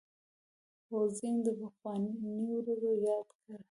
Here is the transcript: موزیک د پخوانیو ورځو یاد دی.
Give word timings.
موزیک 0.91 1.35
د 1.45 1.47
پخوانیو 1.59 2.33
ورځو 2.51 2.91
یاد 3.05 3.27
دی. 3.43 3.53